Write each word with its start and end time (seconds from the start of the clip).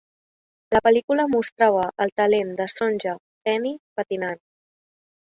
La 0.75 0.79
pel·lícula 0.85 1.25
mostrava 1.33 1.83
el 2.05 2.13
talent 2.21 2.53
de 2.61 2.67
Sonja 2.77 3.13
Henie 3.53 3.75
patinant. 4.01 4.41